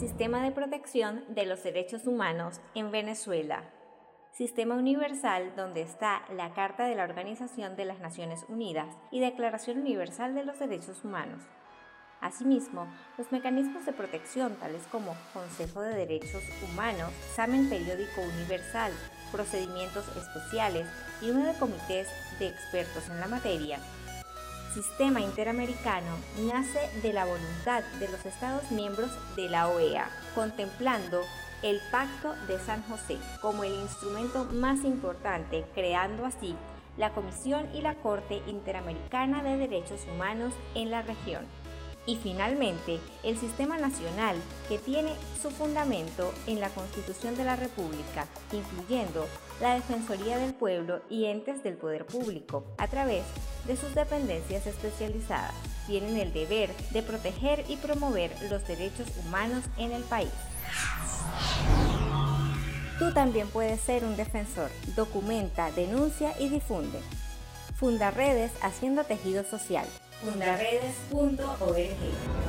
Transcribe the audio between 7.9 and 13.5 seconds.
Naciones Unidas y Declaración Universal de los Derechos Humanos. Asimismo, los